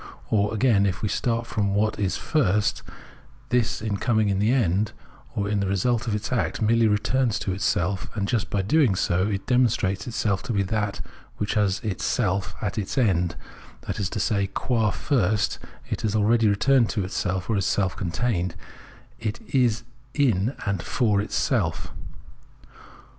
Or, 0.31 0.51
again, 0.51 0.87
if 0.87 1.03
we 1.03 1.09
start 1.09 1.45
from 1.45 1.75
what 1.75 1.99
is 1.99 2.17
first, 2.17 2.81
this, 3.49 3.83
in 3.83 3.97
coming 3.97 4.29
to 4.29 4.33
the 4.33 4.51
end 4.51 4.93
or 5.35 5.47
the 5.47 5.67
result 5.67 6.07
of 6.07 6.15
its 6.15 6.31
act, 6.31 6.59
merely 6.59 6.87
returns 6.87 7.37
to 7.37 7.53
itself, 7.53 8.07
and, 8.15 8.27
just 8.27 8.49
by 8.49 8.61
so 8.61 8.65
doing, 8.65 8.95
it 9.35 9.45
demonstrates 9.45 10.07
itself 10.07 10.41
to 10.41 10.53
be 10.53 10.63
that 10.63 11.01
which 11.37 11.53
has 11.53 11.81
itself 11.81 12.55
as 12.63 12.79
its 12.79 12.97
end, 12.97 13.35
that 13.81 13.99
is 13.99 14.09
to 14.09 14.19
say, 14.19 14.47
qua 14.47 14.89
first 14.89 15.59
it 15.87 16.01
has 16.01 16.15
already 16.15 16.47
returned 16.47 16.89
to 16.89 17.03
itself, 17.03 17.47
or 17.47 17.55
is 17.55 17.65
self 17.67 17.95
contained, 17.95 18.55
is 19.19 19.83
in 20.15 20.55
and 20.65 20.81
for 20.81 21.21
itself. 21.21 21.91